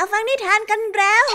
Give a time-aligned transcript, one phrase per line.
[0.00, 1.26] มาฟังนิทานกันแล้ว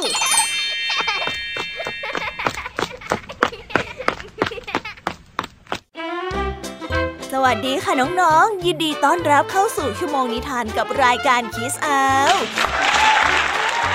[7.32, 12.34] สวัสดีค่ะน้องๆ ยินดีต้อนรับเข้าสู่ชั่วโมงนิทานกับรายการคิสอาว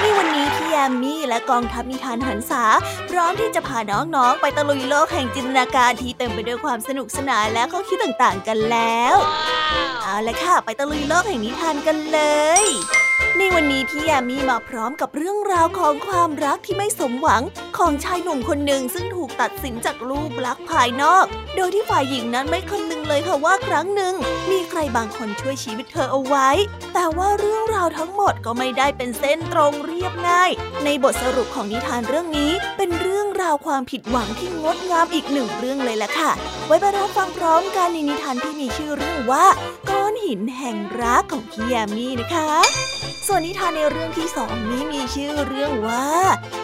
[0.00, 2.64] นี่วันนี้พี่แอมมี่และกองทัพนิทานหันษา
[3.10, 9.16] พร้อมที่จะพาน้องๆ ไปตะลุยโลกแห่งจินตนาการที่เต็มไปด้วยความสนุกสนานและข้อคิดต่างๆกันแล้ว
[10.02, 12.20] เอาละค่ะ ไปตะลุยโลกแห่งนิทานกันเล
[12.64, 12.66] ย
[13.36, 17.42] ในวันนี้พี่ยามีมาพร้อมกับเรื่องราวของความรักที่ไม่สมหวัง
[17.78, 21.24] ของชายหนุ่มคนหนึ่งซึ่งถูกตัดสินจากรูปลักษณ์ภายนอก
[21.56, 24.14] โดยที่ฝ่ายหญิงนั้นไม่คำนึงเลยค่ะว่าครั้งหนึ่ง
[24.50, 26.48] มีใครบางคนช่วยชีวิตเธอเอาไว้
[26.94, 30.50] แต่ว่าเรื่องราวทั้งหมดก็ไม่ได้เป็นเส้นตรงเรียบง่าย
[30.84, 36.30] ในบทสรุปของนิทานเรื่องนี้ เป็นเรื่องราวความผิดหวังที่งดงามอีกหนึ่งเรื่องเลยล่ะค่ะ
[36.66, 39.46] ไว้ไปรับฟังพร้อมกันในนิทานที่มีชื่อเรื่องว่า
[39.90, 42.50] ก้อนหินแห่งรักของพี่ยามีนะคะ
[43.30, 46.06] ส่วนนิทานในเรื่องที่สองนี้มีชื่อเรื่องว่า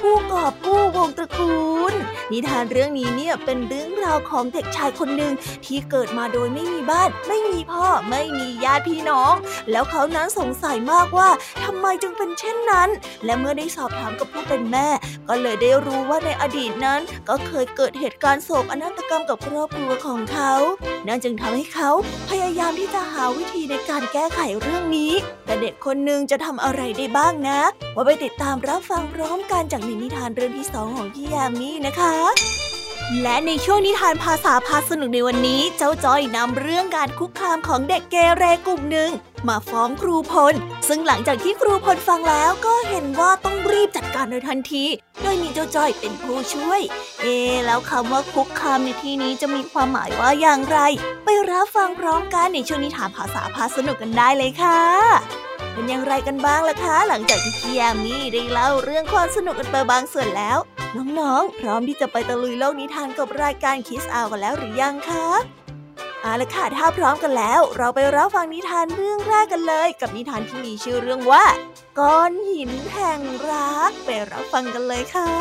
[0.00, 1.94] ผู้กอบกู้วงตระกูล
[2.32, 5.32] นิทานเรื่องนี้เนี่ยเป็นเรื่องราวของเด็กชายคนหนึ่ง
[5.66, 9.34] ที่เกิดมาโดยไม่มีบ้าน ไม่มีพ่อไม่มีญาติพี่น้อง
[9.70, 11.28] แล้วเขานั้นสงสัยมากว่า
[11.64, 12.88] ทำไมจึงเป็นเช่นนั้น
[13.24, 14.88] และเมื่อได้สอบถามกับผู้เป็นแม่
[15.28, 20.52] ก็เลยได้รู้ว่าในอดีตนั้น ก็เคยเกิดเหตุการณ์โศกอนาตกรรมกับครอบครัวของเขา
[21.08, 21.90] นั่นจึงทำให้เขา
[22.30, 25.12] พยายามที่จะหาวิธีในการแก้ไขเรื่องนี้
[25.46, 27.60] แต่เด็กคนหนึ่งจะทำอะไรได้บ้างนะ
[27.94, 32.14] ว่าไปติดตามรับฟังพร้อมกันจากในนิทานเรื่องที่สองของพี่ยามีนะคะ
[33.22, 39.10] และในช่วงนิทานภาษาพาสนุกในวันนี้ เจ้าจอยนำเรื่องการคุกคามของเด็กเกเรกลุ่มหนึ่ง
[39.48, 40.54] มาฟ้องครูพล
[40.88, 44.84] ซึ่งหลังจากที่ครูพลฟังแล้วก็เห็นว่าต้องรีบจัดการโดยทันที
[45.22, 46.80] โดยมีเจ้าจ้อยเป็นผู้ช่วย
[47.22, 47.26] เอ
[47.66, 50.78] แล้วคำว่าคุกคามในที่นี้จะมีความหมายว่าอย่างไร
[51.24, 54.80] ไปรับฟังพร้อมกันในช่วงนิทานภาษาพาสนุกกันได้เลยค่ะ
[55.74, 60.58] เป็นอย่างไรกันบ้างล่ะคะ หลังจากที่พี่ยามีได้เล่าเรื่องความสนุกกันไปบางส่วนแล้ว
[60.96, 65.26] น้องๆ พร้อมที่จะไปตะลุยโลกนิทานกับรายการคิสอากันแล้วหรือยังคะ
[66.22, 71.44] เอาละค่ะถ้าพร้อมกันแล้ว เราไปรับฟังนิทานเรื่องแรกกันเลย กับนิทานที่มีชื่อเรื่องว่า
[71.98, 73.20] ก้อนหินแห่ง
[73.50, 75.32] รักไปรับฟังกันเลยค่ะ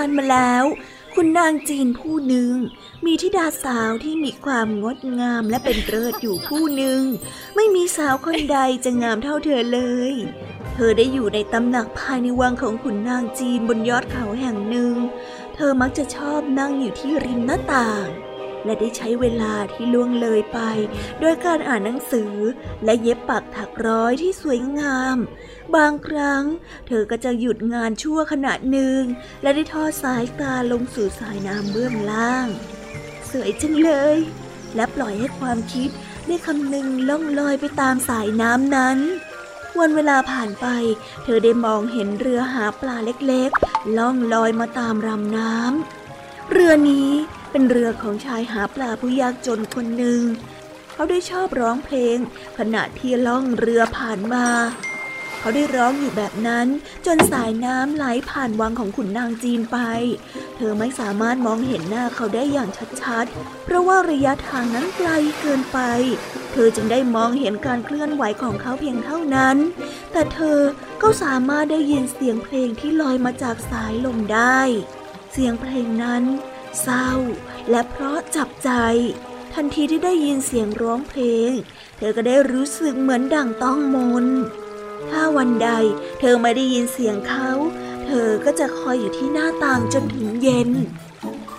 [0.00, 0.64] านมาแล้ว
[1.14, 2.54] คุณนางจีนผู้หนึ่ง
[3.04, 7.02] มีธิดาสาวที่มีความงดงามและเป็นเลิศอยู่ผู้หนึ่ง
[7.56, 9.80] ไม่มีสาวคนใดจะงามเท่าเธอเล
[10.10, 10.12] ย
[10.74, 14.94] เธอได้อยู่ในตำหนักภายในวังของขุนนางจีนบนยอดเขาแห่งหนึ่ง
[15.54, 18.06] เธอมักจะชอบนั่งอยู่ที่ริมหน้าต่าง
[18.64, 20.58] และได้ใช้เวลาที่ล่วงเลยไป
[21.20, 22.34] โดยการอ่านหนังสือ
[22.84, 25.16] และเย็บปักถักร้อยที่สวยงาม
[25.76, 26.44] บางครั้ง
[26.86, 29.02] เธอก็จะหยุดงานชั่วขณะหนึ่ง
[29.42, 32.46] และได้ทอดสายตาลงสู่สายน้ำเบื้องล่าง
[33.30, 34.16] สวยจังเลย
[34.74, 35.90] และปล่อยให้ความคิด
[36.26, 38.98] ได้คำนึงล่องลอยไปตามสายน้ำนั้น
[39.78, 40.66] วันเวลาผ่านไป
[41.24, 42.96] เธอได้มองเห็นเรือหาปลา
[43.26, 47.10] เล็กๆ ล่องลอยมาตามลำน้ำ เรือนี้
[47.50, 50.20] เป็นเรือของชายหาปลาผู้ยากจนคนหนึ่ง
[50.92, 52.16] เขาได้ชอบร้องเพลง
[52.58, 54.46] ขณะที่ล่องเรือผ่านมา
[55.38, 56.66] เขาได้ร้องอยู่แบบนั้น
[57.06, 59.78] จนสายน้ำไหลผ่านวังของขุนนางจีนไป
[60.56, 62.70] เธอไม่สามารถมองเห็นหน้าเขาได้อย่าง
[63.02, 65.78] ชัดๆ เพราะว่าระยะทางนั้นไกลเกินไป
[66.52, 69.56] เธอจึงได้มองเห็นการเคลื่อนไหวของเขาเพียงเท่านั้น
[70.12, 70.58] แต่เธอ
[71.02, 74.60] ก็สามารถได้ยินเสียงเพลงที่ลอยมาจากสายลมได้
[75.32, 76.22] เสียงเพลงนั้น
[76.82, 77.10] เศร้า
[77.70, 78.70] และเพราะจับใจ
[79.54, 81.52] ทันทีที่ได้ยินเสียงร้องเพลง
[81.96, 84.26] เธอก็ได้รู้สึกเหมือนดั่งต้องมน
[85.10, 85.70] ถ้าวันใด
[86.20, 87.50] เธอไม่ได้ยินเสียงเขา
[88.06, 90.70] เธอก็จะคอยอยู่ที่หน้าต่างจนถึงเย็น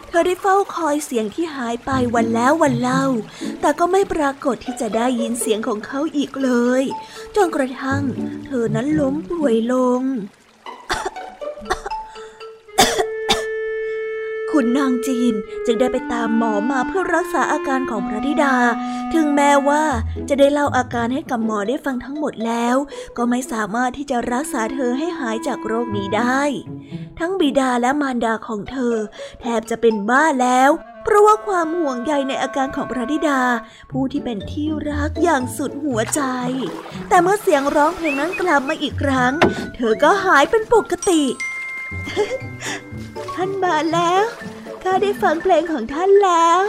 [0.07, 3.05] เธอได้เฝ้าคอยเสียงที่หายไปวันแล้ววันเล่า
[3.61, 6.83] แต่ก็ไม่ปรากฏที่จะได้ยินเสียงของเขาอีกเลย
[7.35, 8.03] จนกระทั่ง
[8.45, 10.01] เธอนั้นล้มป่วยลง
[14.51, 15.33] คุณนางจีน
[15.65, 18.55] จึงได้ไปตามหมอมาเพื่อรักษาอาการของพระธิดา
[19.13, 19.83] ถึงแม้ว่า
[20.29, 22.75] จะได้เล่าอาการให้กับหมอได้ฟังทั้งหมดแล้ว
[23.17, 26.41] ก็ไม่สามารถที่จะรักษาเธอให้หายจากโรคนี้ได้
[27.19, 28.95] ทั้งบิดาและมารดาของเธอ
[29.41, 30.69] แทบจะเป็นบ้าแล้ว
[31.03, 33.41] เพราะว่าความห่วงใยในอาการของพระธิดา
[33.91, 36.21] ผู้ที่เป็นที่รักอย่างสุดหัวใจ
[37.09, 39.33] แต่เมื่อเสียงร้องเพลงนั้นกลับมาอีกครั้ง
[39.75, 41.23] เธอก็หายเป็นปกติ
[43.35, 44.23] ท่านมาแล้ว
[44.83, 46.61] ข้าได้ฟังเพลงของท่านแล้ว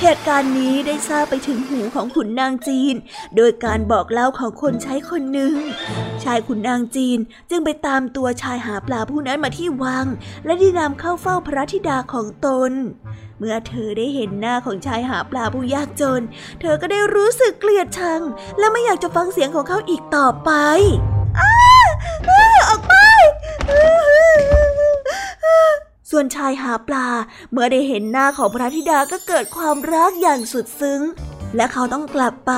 [0.00, 2.94] เหตุการณ์นี้ได้ทราบไปถึงหูของขุนนางจีน
[3.36, 5.54] โดยการบอกเล่าของคนใช้คนหนึ่ง
[6.24, 7.18] ชายขุนนางจีน
[7.50, 10.06] จึงไปตามตัวชายหาปลาผู้นั้นมาที่วัง
[10.44, 12.72] และได้นำเข้าเฝ้าพระธิดาของตน
[13.38, 16.22] เมื่อเธอได้เห็นหน้าของชายหาปลาผู้ยากจน
[16.60, 18.20] เธอก็ได้รู้สึกเกลียดชัง
[18.58, 20.50] และไม่อยากจะฟังเสียงของเขาอีกต่อไป
[22.68, 22.94] ออกไป
[26.10, 27.08] ส่วนชายหาปลา
[27.52, 31.00] เมื่อได้เห็นหน้าของพระธิดาก็เกิดความรักอย่างสุดซึ้ง
[31.56, 32.52] และเขาต้องกลับไป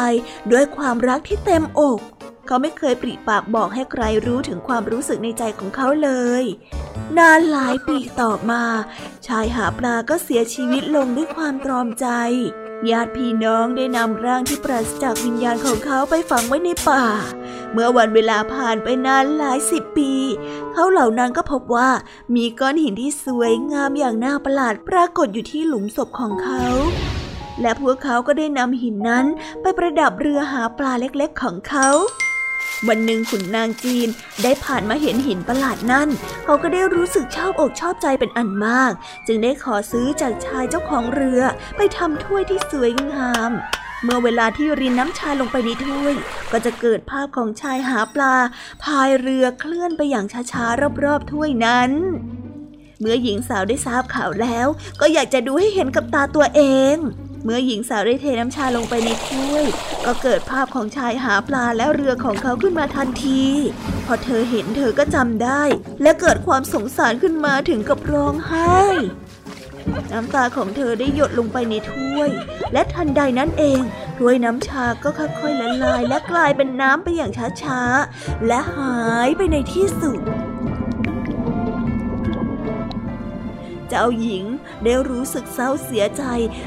[0.53, 2.01] ด้วยความรักที่เต็มอก
[2.47, 6.11] เขาไม่เคยปริปากบอกให้ใครรู้ถึงความรู้สึกในใจของเขาเล
[6.43, 6.45] ย
[7.19, 8.65] นานหลายปีต่อมา
[9.27, 12.07] ชายหาปลาก็เสียชีวิตลงด้วยความตรอมใจ
[12.91, 17.05] ญาติพี่น้องได้นำร่างที่ปราศจากวิญญาณของเขาไปฝังไว้ในป่า
[17.73, 20.13] เมื่อวันเวลาผ่านไปนานหลายสิบปี
[20.73, 21.91] เขาเหล่านั้นก็พบว่า
[22.35, 26.65] มีก้อนหินที่สวยงามอย่างน่าประหลาดปรากฏอยู่ที่หลุมศพของเขา
[27.61, 29.27] และพวกเขาก็ได้นำหินนั้น
[29.61, 31.89] ไปประดับเรือหาปลาเล็กๆของเขา
[32.89, 34.09] วันหนึ่งขุนนางจีน
[34.43, 36.09] ได้ผ่านมาเห็นหินประหลาดนั่น
[36.45, 38.93] เขาก็ได้รู้สึกชอบอกชอบใจเป็นอันมาก
[39.27, 41.43] จึงได้ขอซื้อจากชายเจ้าของเรือ
[41.77, 43.51] ไปทำถ้วยที่สวยงาม
[44.05, 46.15] เมื่อเวลาที่รินน้ำชาลงไปในถ้วย
[46.53, 48.35] ก็จะเกิดภาพของชายหาปลา
[48.83, 51.91] พายเรือเคลื่อนไปอย่างช้าๆรอบๆถ้วยนั้น
[53.01, 54.67] เมื่อหญิงสาวได้ทราบข่าวแล้ว
[55.01, 56.63] ก็อยากจะดูให้เห็นกับตาตัวเอ
[56.95, 56.97] ง
[57.45, 59.65] เมื่อหญิงสาวได้เทน้ำชาลงไปในถ้วย
[60.07, 63.43] ก็เกิดภาพของชายหาปลาและเรือของเขาขึ้นมาทันที
[64.07, 65.63] พอเธอเห็นเธอก็จำได้
[66.03, 68.83] และเกิดความสงสารขึ้นมาถึงกับร้องไห้
[70.13, 72.31] น้ำตาของเธอได้หยดลงไปในถ้วย
[72.73, 73.81] และทันใดนั้นเอง
[74.19, 77.33] ถ้วยน้ำชาก็ค่อยๆละลายและกลายเป็นน้ำไปอย่าง
[77.63, 80.21] ช้าๆ และหายไปในที่สุด
[83.89, 84.45] เจ้าหญิง
[84.85, 86.25] ได้รู้สึกเศร้าเสียใจ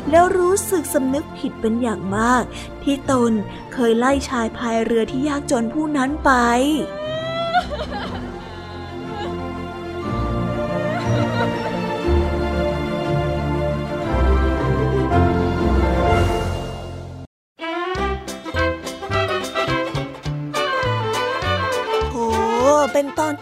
[0.09, 2.43] แล้วรู้สึกสำนึกผิดเป็นอย่างมาก
[2.83, 3.31] ที่ตน
[3.73, 6.31] เคยไล่ชายพายเรือที่ยากจนผู้นั้นไป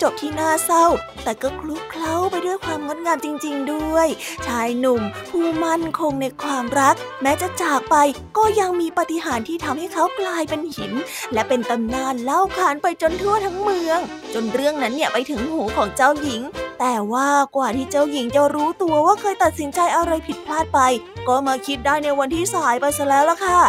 [0.10, 0.86] บที่น่าเศร้า
[1.24, 4.08] แต่ก็คลุกเคล้าไปด้วยความงดงามจริง ๆ ด้วย
[4.48, 7.96] ชายหนุ่ม ผู้มั่นคงในความรัก แม้จะจากไป
[8.38, 10.94] ก็ยังมีปฏิหารที่ทำให้เขากลายเป็นหิน
[11.34, 14.00] และเป็นตำนานเล่าขานไปจนทั่วทั้งเมือง
[14.34, 16.42] จนเรื่องนั้นเนี่ยไปถึงหูของเจ้าหญิง
[16.80, 20.80] แต่ว่ากว่าที่เจ้าหญิงจะรู้ตัวว่าเคยตัดสินใจอะไรผิดพลาดไป
[21.28, 23.60] ก็มาคิดได้ในวันที่สายไปซะแล้วล่ะค่ะ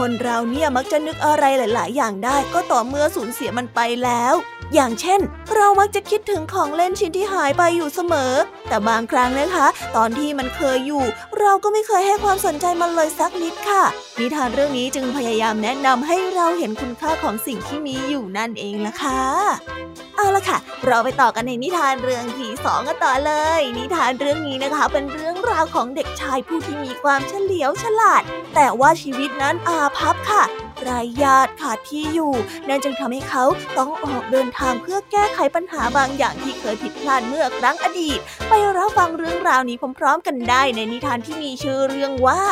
[0.00, 4.34] คนเราเนี่ยมักจะนึกอะไรหลาย ๆ อย่างได้ก็ต่อเมื่อสูญเสียมันไปแล้ว
[4.74, 5.20] อย่างเช่น
[5.54, 8.32] เรามักจะคิดถึงของเล่นชิ้นที่หายไปอยู่เสมอ
[8.68, 9.66] แต่บางครั้งนะคะ
[9.96, 11.04] ตอนที่มันเคยอยู่
[11.40, 13.84] เราก็ไม่เคยให้ความสนใจมันเลยสักนิดค่ะ
[14.18, 19.20] นิทานเรื่องนี้จึงพยายามแนะนำให้เราเห็นคุณค่าของสิ่งที่มีอยู่นั่นเองละค่ะ
[20.16, 28.22] เอาละค่ะ เราไปต่อกันในนิทานเรื่องที่สองกันต่อเลย นิทานเรื่องนี้นะคะ เป็นเรื่องราวของเด็กชายผู้ที่มีความเฉลียวฉลาด
[28.54, 30.42] แต่ว่าชีวิตนั้นอาพับค่ะ
[30.82, 32.32] ไร้ญาติขาดที่อยู่
[32.68, 33.44] นั่นจึงทำให้เขา
[33.78, 38.18] ต้องออกเดินทางเพื่อแก้ไขปัญหาบางอย่างที่เคยผิดพลาดเมื่อครั้งอดีต
[38.48, 42.42] ไปรับฟังเรื่องราวนี้พร้อมๆกันได้ในนิทานที่มีชื่อเรื่องว่า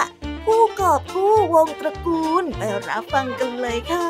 [0.46, 4.08] ผู้กอบผู้วงตระกูล ไปรับฟังกันเลยค่ะ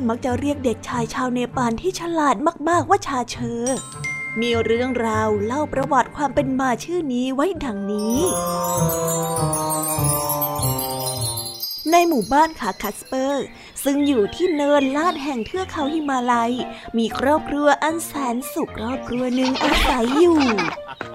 [0.00, 2.36] านมักจะเรียกเด็กชายชาวเนปาลที่ฉลาด
[2.68, 3.62] มากๆว่าชาเชอ
[4.40, 8.18] มีเรื่องราวเล่าประวัติความเป็นมาชื่อนี้ไว้ดังนี้
[11.92, 13.44] ในหมู่บ้านคาคัสเปอร์
[13.84, 16.52] ซึ่งอยู่ที่เนินลาดแห่งเทือกเขาหิมาลัย
[16.98, 20.40] มีครอบครัวอันแสนสุขครอบครัวหนึ่งอาศัยอยู่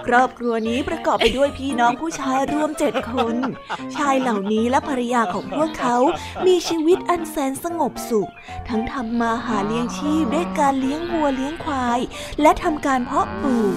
[0.05, 3.35] ครอบครัวนี้ประกอบไปด้วยพี่น้องผู้ชายรวมเจ็ดคน
[3.95, 5.97] ชายเหล่านี้และภรรยาของพวกเขา
[6.45, 8.29] มีชีวิตอันแสนสงบสุข
[8.69, 11.99] ทั้งทำมาหาเลี้ยงชีพด้วยการเลี้ยงวัวเลี้ยงควาย
[12.41, 13.75] และทำการเพาะปลูก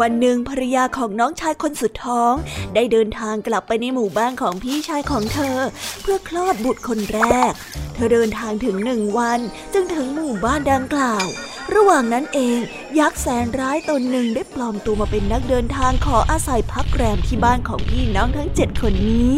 [0.00, 2.32] วันหนึ่งภรรยาของน้องชายคนสุดท้อง
[2.74, 5.58] ได้เดินทางกลับไปในหมู่บ้านของพี่ชายของเธอ
[6.02, 7.52] เพื่อคลอดบุตรคนแรก
[7.94, 9.40] เธอเดินทางถึงหนึ่งวัน
[9.72, 11.26] จึงถึงหมู่บ้านดังกล่าว
[11.74, 12.58] ระหว่างนั้นเอง
[12.98, 19.36] ยักษ์แสนร้ายตนหนึ่งได้ปลอมตัวมาเป็นนักเดินทางขออาศัยพักแรมที่บ้านของพี่น้องทั้งเจ็ดคนนี้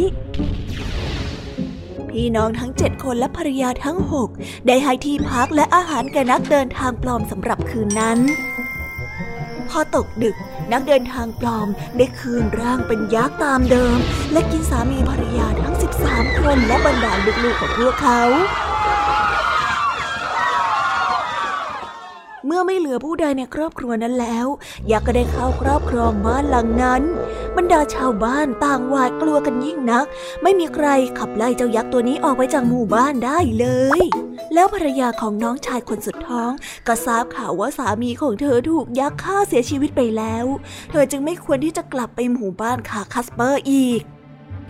[2.10, 4.28] พี่น้องทั้งเจ็ดคนและภรรยาทั้งหก
[4.66, 8.20] ได้ให้ที่พักและอาหารแก่นักเดินทางปลอมสำหรับคืนนั้น
[9.70, 10.36] พอตกดึก
[10.72, 13.96] นักเดินทางปลอมได้คืนร่างเป็นยักษ์ตามเดิม
[14.32, 15.74] และกินสามีภรรยาทั้ง
[16.06, 17.12] 13 คนและบรรดา
[17.44, 18.22] ลูกๆของพวกเขา
[22.54, 24.46] มื่อไม่เหลือผู้ใดในครอบครัวนั้นแล้ว
[24.90, 27.02] ยักษ์ก็ได้เข้าครอบครองบ้านหลังนั้น
[27.56, 30.06] บรรดาชาวบ้านต่างหวาดกลัวกันยิ่งนัก
[30.42, 30.86] ไม่มีใคร
[31.18, 33.66] ขับไล่เจ้ายักษ์ตัวนี้ออกไปจากหมู่บ้านได้เล
[33.98, 34.02] ย
[34.54, 36.50] แล้วภรรยาของน้องชายคนสุดท้อง
[36.86, 40.46] ก็ทราบข่าวว่าสามีของเธอถูกยักษ์ฆ่าเสียชีวิตไปแล้ว
[40.90, 44.02] เธอจึงไม่ควรที่จะกลับไปหมู่บ้านคาคัสเปอร์อีก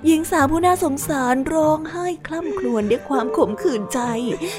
[0.07, 4.01] หญิงสาวผู้น่าสงสารร้องไห้คล่ำครวญด้วยความขมขื่นใจ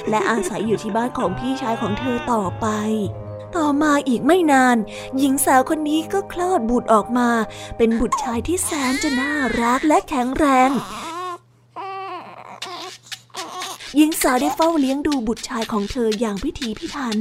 [0.09, 2.67] และอาศัยอยู่ที่บ้านของพี่ชายของเธอต่อไป
[3.57, 4.77] ต่อมาอีกไม่นาน
[5.17, 7.29] หญิงสาวคนนี้ก็คลอดบุตรออกมา
[7.77, 10.69] เป็นบุตรชายที่แสนจะน่ารักและแข็งแรง
[13.97, 17.17] หญิงสาวได้เฝ้าเลี้ยงดูบุตรชายของเธออย่างพิถีพิถัน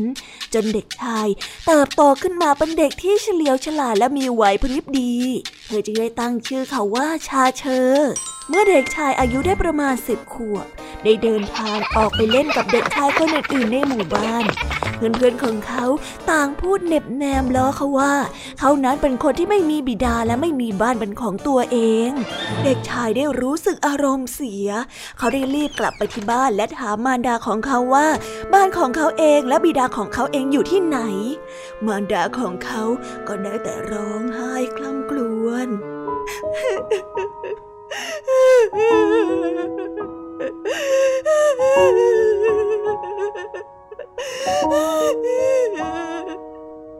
[0.54, 1.26] จนเด็กชาย
[1.66, 5.14] เติบโตขึ้นมาเป็นเด็กที่เฉลียวฉลาดและมีไหวพริบดี
[5.66, 7.92] เธอจึงได้ตั้งชื่อเขาว่าชาเชอ
[8.48, 10.66] เมื่อเด็กชายอายุได้ประมาณสิบขวบ
[11.04, 14.44] ได้เดินทางออกไปเล่นกับเด็กชายคนอื่นๆในหมู่บ้าน
[14.96, 15.84] เพื่อนๆของเขา
[16.30, 18.14] ต่างพูดเน็บแนมล้อเขาว่า
[18.60, 22.10] เขานั้นเป็นคนที่ไม่มีบิดาและไม่มีบ้านเป็นของตัวเอง
[22.64, 24.68] เด็กชายได้รู้สึกอารมณ์เสีย
[25.18, 28.06] เขาได้รีบกลับไปที่บ้านและถามมารดาของเขาว่า
[28.54, 30.98] บ้านของเขาเองและบิดาของเขาเองอยู่ที่ไหน
[31.86, 32.82] มารดาของเขา
[33.28, 35.68] ก็ได้แต่ร้องไห้คล่ำกลวน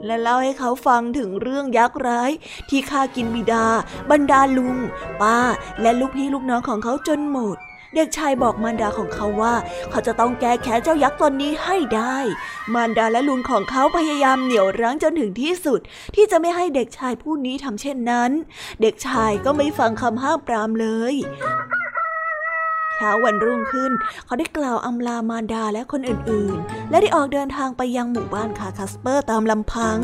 [0.06, 2.30] และเล่าให้เขาฟังถึงเรื่องยักษ์ร้าย
[2.68, 3.66] ที่ฆ่ากินบิดา
[4.10, 4.76] บรรดาลุง
[5.20, 5.38] ป้า
[5.80, 7.56] และลูกพี่ลูกน้องของเขาจนหมด
[7.94, 9.54] เด็กชายบอกมารดาของเขาว่า
[9.90, 12.18] เขาจะต้องแก้แค้นเจ้ายักษ์ตนนี้ให้ได้
[12.74, 15.80] มารดาและลุงของเขาพยายามเหนี่ยวรั้งจนถึงที่สุด
[16.14, 18.30] ที่จะไม่ให้เด็กชายผู้นี้ทำเช่นนั้น
[18.82, 21.14] เด็กชายก็ไม่ฟังคำห้ามปรามเลย
[22.98, 23.92] ช้าวันรุ่งขึ้น
[24.24, 29.98] เขาได้กล่าวอำลามารดาและคนอื่นๆ และได้ออกเดินทางไปยังหมู่บ้านคาคัสเปอร์ตามลำพัง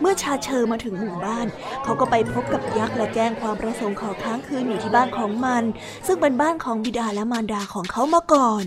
[0.00, 1.46] เมื่อชาเชอมาถึงหมู่บ้าน
[1.84, 5.64] เขาก็ไปพบกับยักษ์และแจ้งความประสงค์ขอค้างคืนอยู่ที่บ้านของมัน
[6.06, 8.64] ซึ่งเป็นบ้านของบิดาและมารดาของเขามาก่อน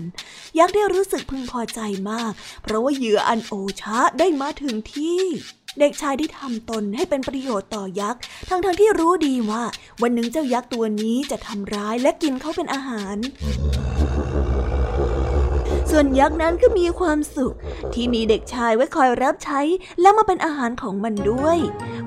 [0.58, 1.80] ยักษ์ได้รู้สึกพึงพอใจ
[2.10, 2.32] มาก
[2.62, 5.22] เพราะว่าเหยื่ออันโอชะได้มาถึงที่
[5.80, 9.62] เด็กชายที่ทำตนให้เป็นประโยชน์ต่อยักษ์ ทั้งๆทที่รู้ดีว่า
[10.02, 13.16] วันหนึ่งเจ้ายักษ์ตัวนี้จะทำร้ายและกินเขาเป็นอาหาร
[15.90, 17.54] ส่วนยักษ์นั้นก็มีความสุข
[17.94, 19.60] ที่มีเด็กชายไว้คอยรับใช้
[20.00, 21.58] และมาเป็นอาหารของมันด้วย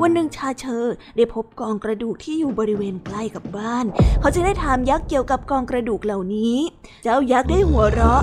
[0.02, 0.86] วันหนึ่งชาเชอ
[1.16, 3.86] ได้พบกองกระดูกที่อยู่บริเวณใกล้กับบ้าน
[4.20, 6.58] เขาจึงได้ถามยักษ์เกี่ยวกับกองกระดูกเหล่านี้
[7.04, 8.22] เจ้ายักษ์ได้หัวเราะ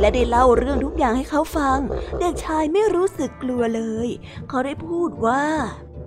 [0.00, 1.78] และได้เล่าเรื่องทุกอย่างให้เขาฟัง
[2.20, 4.08] เด็กชายไม่รู้สึกกลัวเลย
[4.48, 5.44] เขาได้พูดว่า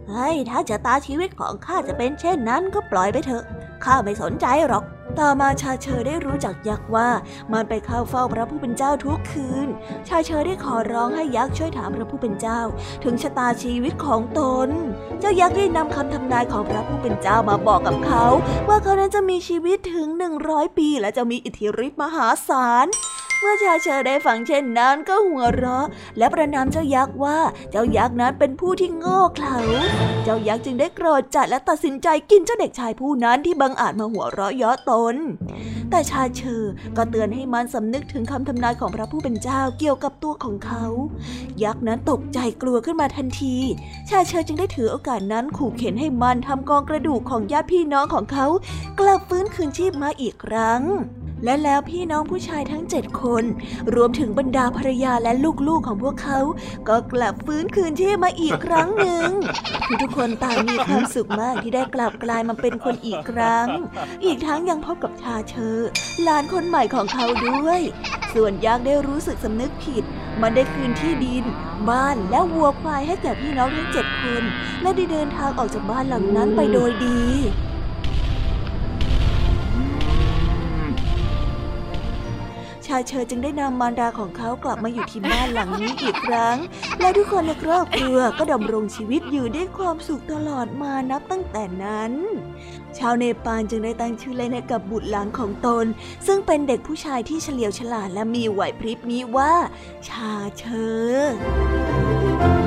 [0.09, 3.43] เฮ้ยถ้าจะตาชีวิตของข้าจะเป็นเช่นนั้นก็ปล่อยไปเถอะ
[3.83, 4.85] ข้าไม่สนใจหรอก
[5.19, 7.09] ต่อมาชาเชอได้รู้จักยักษ์ว่า
[7.53, 9.67] มันไปเข้าเฝ้าพระผู้เป็นเจ้าทุกคืน
[10.07, 12.61] ชาเชอได้ขอร้องให้ยักษ์ช่วยถามพระผู้เป็นเจ้า
[13.03, 14.69] ถึงชะตาชีวิตของตน
[15.19, 18.25] เจ้ายักษ์ได้นำคำทำนายของพระผู้เป็นเจ้ามาบอกกับเขา
[18.67, 22.87] ว่าเขานั้นจะมีชีวิตถึงหนึ่งร้อยปี และจะมีอิทธิฤทธิ์มหาศาล
[23.39, 27.39] เมื่อชาเชอได้ฟังเช่นนั้นก็หัวเราะ และประนามเจ้ายักษ์ว่า
[27.71, 29.57] เจ้ายักษ์นั้นเป็นผู้ที่โง่เขลา
[30.23, 35.15] เจ้ายักษ์จึงได้โกรธจัดและตัดสินใจกินเจ้าเด็กชายผู้นั้นที่บังอาจมาหัวเราะย้อตน
[35.89, 36.63] แต่ชาเชอ
[36.97, 40.85] ก็เตือนให้มันสำนึกถึงคำทำนายของพระผู้เป็นเจ้าเกี่ยวกับตัวของเขา
[41.63, 43.55] ยักษ์นั้นตกใจกลัวขึ้นมาทันที
[44.09, 48.45] ชาเชอจึงได้ถือโอกาสนั้นขู่เข็นให้มันทำกองกระดูกของญาติพี่น้องของเขา
[48.99, 50.83] กลับฟื้นคืนชีพมาอีกครั้ง
[51.43, 53.43] และแล้วพี่น้องผู้ชายทั้งเจ็ดคน
[53.95, 55.31] รวมถึงบรรดาภรรยาและ
[55.67, 56.39] ลูกๆของพวกเขา
[56.89, 59.29] ก็กลับฟื้นคืนชีพมาอีกครั้งหนึ่ง
[60.01, 63.67] ทุกคนต่างมีความสุขมากที่ได้กลับกลายมาเป็นคนอีกครั้ง
[64.25, 65.77] อีกทั้งยังพบกับชาเชอ
[66.23, 67.81] หลานคนใหม่ของเขาด้วย
[68.33, 70.03] ส่วนยักษ์ได้รู้สึกสำนึกผิด
[70.41, 71.43] มันได้คืนที่ดิน
[71.89, 74.43] บ้านและวัวควายให้แก่พี่น้องทั้งเจ็ดคน
[74.81, 77.21] และได้เดินทางออกจากบ้านหลังนั้นไปโดยดี
[82.87, 86.57] ชาเชอจึงได้นำมารดาของเขากลับมาอยู่ที่บ้านหลังนี้อีกครั้ง
[86.99, 92.11] และทุกคนในครอบครัวก็ดำรงชีวิตอยู่ด้วยความสุขตลอดมานับตั้งแต่นั้น
[92.97, 95.85] ชาวเนปาลจึงได้ตั้งชื่อเล่นให้กับบุตรหลานของตน
[96.27, 99.53] ซึ่งเป็นเด็กผู้ชายที่เฉลียวฉลาดและมีไหวพริบนี้ว่า
[100.07, 100.63] ชาเช
[102.61, 102.66] อ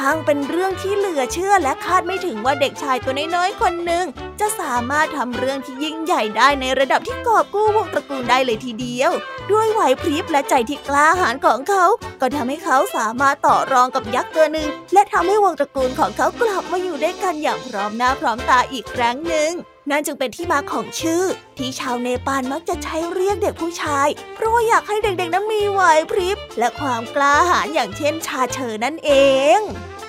[0.00, 4.04] ช่างเป็นเรื่องที่เหลือเชื่อและคาดไม่ถึงว่าเด็กชายตัวน้อยๆคนหนึ่ง
[4.40, 9.10] จะสามารถทำเรื่องที่ยิ่งใหญ่ได้ในระดับที่กอบกู้วงตระกูลได้เลยทีเดียว
[9.50, 11.84] ด้วยไหวพริบและใจที่กล้าหาญของเขา
[12.20, 19.50] ก็ทำให้เขาสามารถต่อรองกับยักษ์ตัวหนึ่งและทำให้วงตระกูลของเขากลับมาอยู่ด้วยกันอย่างพร้อมหน้าพร้อมตาอีกครั้งหนึ่ง
[19.90, 21.24] นั่นจึงเป็นที่มาของชื่อ
[21.58, 29.10] ที่ชาวเนปาลมักจะใช้เรียกเด็กผู้ชาย เพราะว่าอยากให้เด็กๆนั้นมีไหวพริบ และความกล้าหาญอย่างเช่นชาเชอนั่นเอ
[29.58, 29.60] ง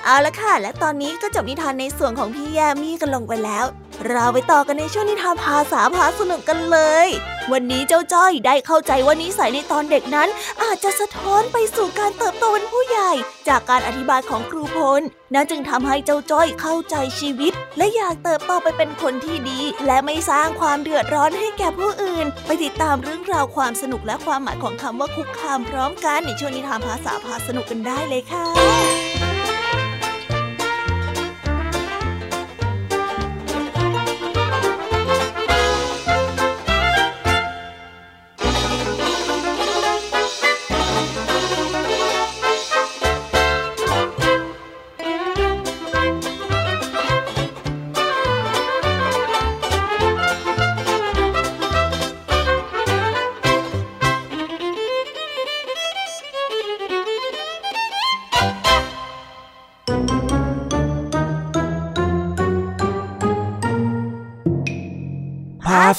[0.06, 3.66] เอาละค่ะ และตอนนี้ก็จบนิทานในส่วนของพี่แยมี่กันลงไปแล้ว
[4.10, 7.08] เราไปต่อกันในช่วงนิทานภาษาพาสนุกกันเลย
[7.52, 10.30] วันนี้เจ้าจ้อยได้เข้าใจว่านิสัยในตอนเด็กนั้น
[10.64, 13.12] อาจจะสะท้อนไปสู่การเติบโตเป็นผู้ใหญ่
[13.48, 15.02] จากการอธิบายของครูพล
[15.34, 29.21] นั่นจึงทำให้เจ้าจ้อยเข้าใจชีวิต และอยากเติบโตไปเป็นคนที่ดี และไม่สร้างความเดือดร้อนให้แก่ผู้อื่น ไปติดตามเรื่องราวความสนุกและความหมายของคำว่าคุกคามพร้อมกันในช่วงนิทานภาษาพาสนุกกันได้เลยค่ะ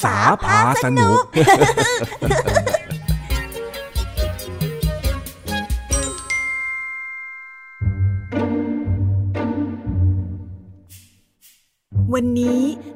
[0.05, 1.23] ษาพาสนุก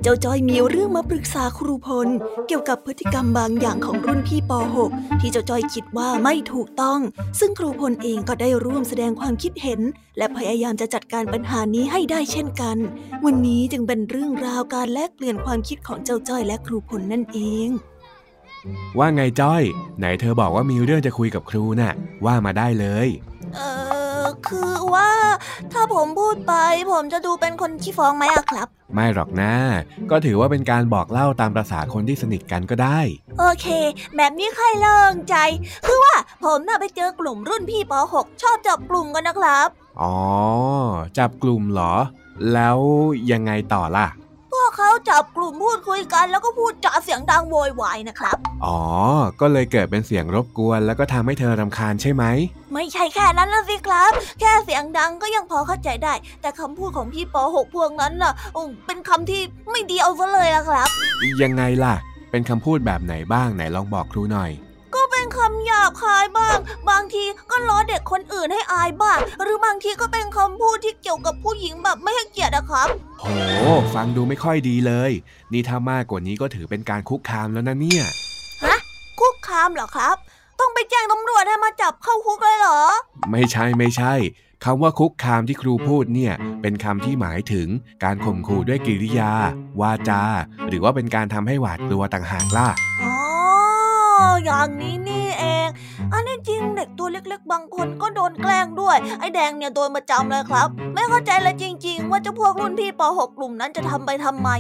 [0.09, 2.09] จ้าจ้อยมีเรื่องมาปรึกษาครูพล
[2.47, 4.53] เกี่ยวกับพฤติกรรมบางอย่างของรุ่นพี่ป
[4.87, 7.01] .6 ที่เจ้าจ้อยคิดว่าไม่ถูกต้อง
[7.41, 9.81] ซึ่งครูพลเองก็ได้ร่วมแสดงความคิดเห็น
[10.19, 12.77] และพยายามจะจัดการปัญหานี้ให้ได้เช่นกัน
[13.25, 17.69] วันนี้จึงเป็นเรื่องราวการแลกเปลี่ยนความคิดของเจ้าจ้อยและครูพลนั่นเอง
[18.99, 19.63] ว่าไงจ้อย
[19.99, 23.09] ไหนเธอบอกว่ามีเรื่องจะคุยกับครูน่ะ ว่ามาได้เลย
[23.57, 23.61] เอ
[24.05, 24.06] อ
[24.49, 25.11] คือว่า
[25.73, 26.55] ถ้าผมพูดไป
[26.93, 29.53] ผมจะดูเป็นคนขี้ฟ้องไหมอะครับ ไม่หรอกนะ
[30.11, 32.99] ก็ถือว่าเป็นการบอกเล่าตามประษาคนที่สนิทกันก็ได้
[33.39, 33.67] โอเค
[34.17, 35.37] แบบนี้ใครเลิงใจ
[35.87, 39.69] คือว่าผมน่ะไปเจอกลุ่มรุ่นพี่ป .6 ชอบจับกลุ่มกันนะครับ
[40.01, 40.17] อ๋อ
[41.19, 41.95] จับกลุ่มเหรอ
[42.53, 42.79] แล้ว
[43.33, 44.09] ยังไงต่อล่ะ
[44.61, 48.81] วกเขาจับกลุ่มพูดคุยกันแล้วก็พูดจาเสียงดังโวยวายนะครับ อ๋อ
[49.41, 52.25] ก็เลยเกิดเป็นเสียงรบกวน แล้วก็ทำให้เธอรำคาญใช่ไหม
[52.79, 58.33] ไม่ใช่แค่นั้นนะสิครับ แค่เสียงดังก็ยังพอเข้าใจได้ แต่คำพูดของพี่ป .6 พวกนั้นน่ะ
[58.87, 60.89] เป็นคำที่ไม่ดีเอาซะเลยละครับ
[61.43, 61.95] ยังไงล่ะ
[62.31, 64.51] เป็นคำพูดแบบไหนบ้างไหนลองบอกครูหน่อย
[64.95, 66.59] ก็เป็นคำหยาบคายบ้าง
[66.91, 72.89] บางทีก็ล้อเด็กคนอื่นให้อายบ้าง หรือบางทีก็เป็นคำพูดที่เกี่ยวกับผู้หญิงแบบไม่ให้เกียรตินะครับ
[73.21, 73.27] โห
[73.95, 75.13] ฟังดูไม่ค่อยดีเลย
[75.53, 78.05] นี่ถ้ามากกว่านี้ก็ถือเป็นการคุกคามแล้วนะเนี่ย
[78.65, 78.77] ฮะ
[79.21, 80.17] คุกคามเหรอครับ
[80.61, 82.81] ต้องไปแจ้งตำรวจให้มาจับเข้าคุกเลยเหรอ
[83.31, 84.15] ไม่ใช่ไม่ใช่
[84.65, 87.69] คำว่าคุกคามที่ครูพูดเนี่ย เป็นคำที่หมายถึง
[88.05, 89.33] การข่มขู่ด้วยกิริยา
[89.81, 90.23] วาจา
[90.69, 92.69] หรือว่าเป็นการทำให้หวาดกลัวต่างหากล่ะ
[93.03, 93.17] อ๋อ
[94.45, 95.69] อย่างนี้นี่เอง
[96.13, 104.51] อันนี้จริงเด็กตัวเล็กๆ บางคนก็โดนแกล้งด้วย ไอ้แดงเนี่ยโดนมาจำเลยครับ ไม่เข้าใจเลยจริง ๆ ว่าเจ้าพวกรุ่นพี่ป .6 กลุ่มนั้นจะทำไปทำไม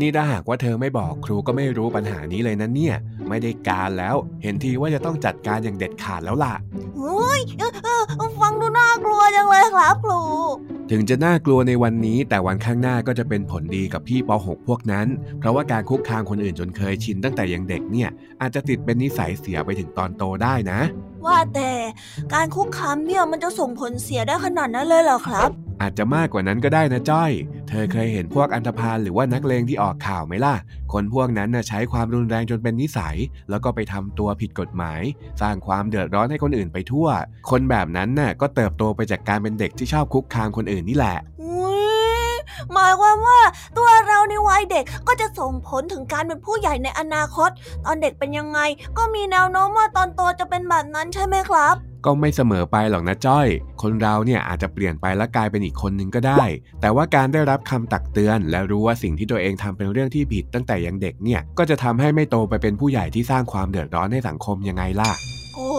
[0.00, 2.96] นี่ถ้าหากว่าเธอไม่บอกครูก็ไม่รู้ปัญหานี้เลยนะเนี่ย
[3.28, 6.54] ไม่ได้การแล้ว เห็นทีว่าจะต้องจัดการอย่างเด็ดขาดแล้วล่ะ
[6.96, 7.40] เฮ้ย
[8.40, 10.20] ฟังดูน่ากลัวจังเลยครับครู
[10.90, 15.06] ถึงจะน่ากลัวในวันนี้ แต่วันข้างหน้าก็จะเป็นผลดีกับพี่ป .6 พวกนั้น
[15.38, 20.73] เพราะว่าการคุกคามคนอื่นจนเคยชินตั้งแต่ยังเด็กเนี่ย อาจจะติดเป็นนิสัยเสียไปถึงตอนโตได้นะ
[21.26, 21.72] ว่าแต่
[22.34, 25.50] การคุกคามเนี่ยมันจะส่งผลเสียได้ขนาดนั้นเลยเหรอครับ
[25.82, 27.30] อาจจะมากกว่านั้นก็ได้นะจ้อย
[27.68, 30.54] เธอเคยเห็นพวกอันธพาลหรือว่านักเลงที่ออกข่าวไหมล่ะ
[30.92, 33.16] คนพวกนั้นน่ะใช้ความรุนแรงจนเป็นนิสัย
[33.50, 35.00] แล้วก็ไปทำตัวผิดกฎหมาย
[35.40, 37.08] สร้างความเดือดร้อนให้คนอื่นไปทั่ว
[37.50, 41.53] คนแบบนั้นน่ะก็เติบโตไปจากการเป็นเด็กที่ชอบคุกคามคนอื่นนี่แหละอุ๊ย
[42.72, 43.40] หมายความว่า
[43.76, 47.50] ตัวเราในวัยเด็กก็จะส่งผลถึงการเป็นผู้ใหญ่ในอนาคต
[47.84, 48.60] ตอนเด็กเป็นยังไง
[48.98, 53.46] ก็มีแนวโน้มว่าตอนโตจะเป็นแบบนั้นใช่ไหมครับ ก็ไม่เสมอไปหรอกนะจ้อย
[53.82, 56.44] คนเราเนี่ยอาจจะเปลี่ยนไปและกลายเป็นอีกคนนึงก็ได้
[56.80, 65.72] แต่ว่าการได้รับคำตักเตือน และรู้ว่าสิ่งที่ตัวเองทำเป็นเรื่องที่ผิดตั้งแต่ยังเด็กเนี่ยก็จะทำให้ไม่โตไปเป็นผู้ใหญ่ที่สร้างความเดือดร้อนให้สังคมยังไงล่ะ โอ้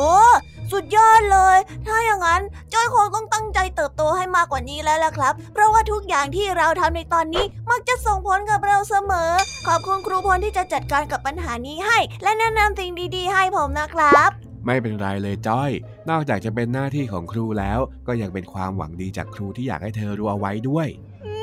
[0.72, 1.58] สุดยอดเลย
[1.88, 2.42] ถ้าอย่างนั้น
[2.74, 9.32] จ้อยคงต้องตั้งใจเติบโตให้มากกว่านี้แล้วล่ะครับ เพราะว่าทุกอย่างที่เราทำในตอนนี้มักจะส่งผลกับเราเสมอ
[9.68, 14.30] ขอบคุณครูพลที่จะจัดการกับปัญหานี้ให้ และแนะนำสิ่งดีๆ ให้ผมนะครับ
[14.66, 15.72] ไม่เป็นไรเลยจ้อย
[16.10, 20.88] นอกจากจะเป็นหน้าที่ของครูแล้ว ก็ยังเป็นความหวังดีจากครูที่อยากให้เธอรู้เอาไว้ด้วย
[21.26, 21.36] อื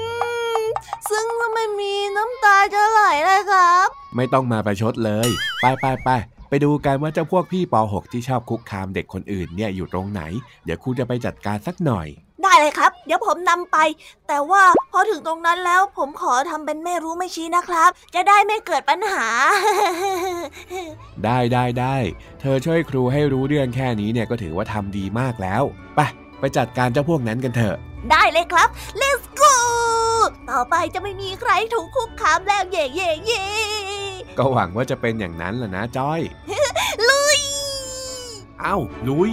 [0.60, 0.62] ม
[1.10, 5.28] ซึ่งก็ไม่มีน้ำตาจะไหลเลยครับ ไม่ต้องมาประชดเลย
[5.60, 6.10] ไปไปไป
[6.54, 10.22] ไปดูกันว่าเจ้าพวกพี่ป .6 ที่ชอบคุกคามเด็กคนอื่นเนี่ยอยู่ตรงไหน
[10.64, 12.06] เดี๋ยวครูจะไปจัดการสักหน่อย
[12.42, 13.76] ได้เลยครับ เดี๋ยวผมนำไป
[14.28, 14.62] แต่ว่า
[14.92, 19.26] พอถึงตรงนั้นแล้วผมขอทำเป็นไม่รู้ไม่ชี้นะครับ จะได้ไม่เกิดปัญหา
[21.24, 21.96] ได้ได้ได้
[22.40, 25.62] เธอช่วยครูให้รู้เรื่องแค่นี้เนี่ยก็ถือว่าทำดีมากแล้ว
[25.96, 26.00] ไป
[26.40, 27.76] ไปจัดการเจ้าพวกนั้นกันเถอะ
[28.10, 28.68] ได้เลยครับ
[29.00, 29.54] let's go
[30.50, 34.01] ต่อไปจะไม่มีใครถูกคุกคามแล้วเย่เย่เย่
[34.38, 36.20] ก็หวังว่าจะเป็นอย่างนั้นแหละนะจ้อย
[37.08, 37.40] ลุย
[38.60, 38.76] เอ้า
[39.08, 39.32] ลุย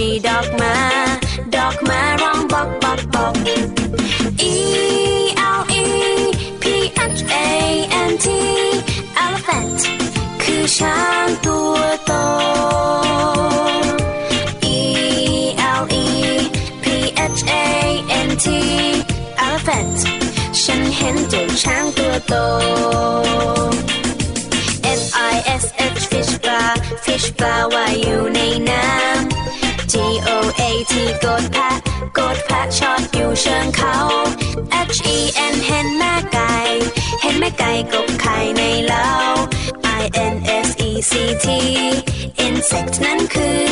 [0.00, 0.76] O G dog มา
[1.54, 3.34] dog มาร้องบอกบอกบอก
[4.52, 4.54] E
[5.58, 5.86] L E
[6.62, 6.64] P
[7.16, 7.46] H A
[8.10, 8.26] N T
[9.24, 9.80] elephant
[10.42, 12.12] คือช้างตัวโต
[14.76, 14.78] E
[15.80, 16.06] L E
[16.82, 16.84] P
[17.36, 17.66] H A
[18.28, 18.46] N T
[19.44, 19.98] elephant
[20.62, 22.34] ฉันเห็นเจ้าช้างตัวโต
[25.00, 25.64] F I S
[25.98, 26.62] H fish ปลา
[27.04, 28.38] fish ปลาว่ายอยู่ใน
[28.70, 29.29] น้ำ
[29.92, 29.96] G
[30.28, 31.70] O A T กดแพะ
[32.18, 33.96] กดแพะชอบอยู่เชิงเขา
[34.96, 35.18] H E
[35.52, 36.54] N เห็นแม่ไก่
[37.22, 39.08] เห็นแม่ไก่กบไข่ในเล้า
[40.00, 40.34] I N
[40.66, 41.12] S E C
[41.44, 41.46] T
[42.46, 43.69] insect นั้นคือ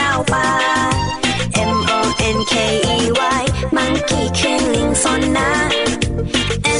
[0.00, 0.48] เจ้าป่า
[1.72, 2.00] M O
[2.36, 2.54] N K
[2.96, 2.98] E
[3.40, 3.44] Y
[3.76, 5.50] มักี้คือลิงสนนะ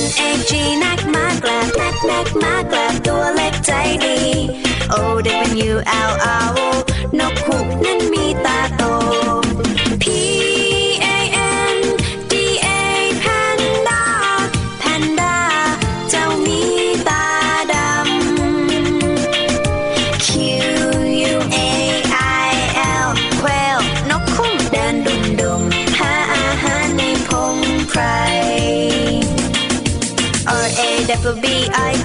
[0.01, 0.53] N A G
[0.85, 3.73] นักมากลับกนักมากลตัวเล็กใจ
[4.05, 4.19] ดี
[4.93, 4.95] O
[5.69, 5.75] W
[6.11, 6.39] L O
[7.19, 8.59] นกหูนั้นมีตา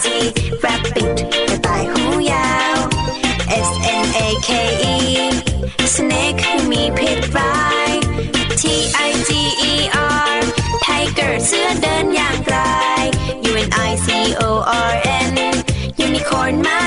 [0.04, 0.06] G
[0.64, 1.18] Rabbit
[1.50, 2.78] กระต่ายหูยาว
[3.68, 3.70] S
[4.06, 4.50] N A K
[4.94, 4.96] E
[5.96, 7.92] Snake มีพิษร้าย
[8.62, 8.64] T
[9.10, 9.32] I G
[9.72, 9.74] E
[10.32, 10.40] R
[10.86, 12.56] Tiger เสื้อเดินอย่างไร
[13.50, 14.08] U N I C
[14.42, 14.44] O
[14.90, 14.94] R
[15.30, 15.36] N
[16.06, 16.83] Unicorn มา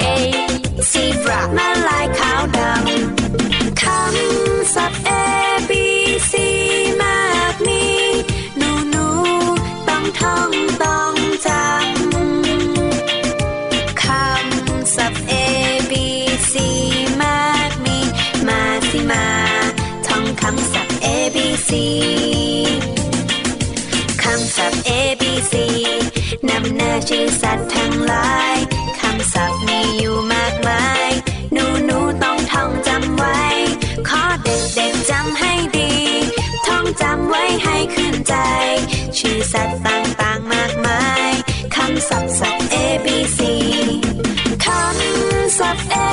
[0.00, 3.16] A zebra, man like how dumb
[3.74, 4.92] comes up.
[5.06, 5.29] A
[38.30, 38.36] ใจ
[39.18, 41.32] ชื่อสัตว์ต่างๆมากมาย
[41.74, 43.38] คำศัพท์สัตว์ A B C
[44.64, 46.09] คำศัพท์ A